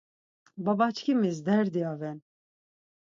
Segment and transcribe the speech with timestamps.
[0.63, 2.17] Babaçkimis derdi aven.